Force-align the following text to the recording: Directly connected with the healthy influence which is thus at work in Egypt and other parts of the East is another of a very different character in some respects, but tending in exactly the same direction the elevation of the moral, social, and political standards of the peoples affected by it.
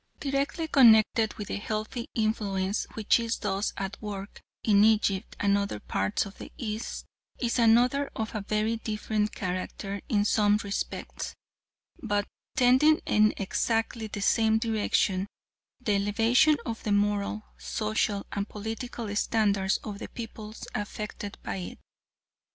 Directly 0.19 0.67
connected 0.67 1.35
with 1.35 1.49
the 1.49 1.57
healthy 1.57 2.07
influence 2.15 2.87
which 2.95 3.19
is 3.19 3.37
thus 3.37 3.71
at 3.77 4.01
work 4.01 4.41
in 4.63 4.83
Egypt 4.83 5.35
and 5.39 5.55
other 5.55 5.79
parts 5.79 6.25
of 6.25 6.39
the 6.39 6.51
East 6.57 7.05
is 7.37 7.59
another 7.59 8.09
of 8.15 8.33
a 8.33 8.41
very 8.41 8.77
different 8.77 9.31
character 9.35 10.01
in 10.09 10.25
some 10.25 10.57
respects, 10.63 11.35
but 12.01 12.27
tending 12.55 12.97
in 13.05 13.35
exactly 13.37 14.07
the 14.07 14.21
same 14.23 14.57
direction 14.57 15.27
the 15.79 15.93
elevation 15.97 16.57
of 16.65 16.81
the 16.81 16.91
moral, 16.91 17.43
social, 17.59 18.25
and 18.31 18.49
political 18.49 19.15
standards 19.15 19.77
of 19.83 19.99
the 19.99 20.07
peoples 20.09 20.65
affected 20.73 21.37
by 21.43 21.57
it. 21.57 21.79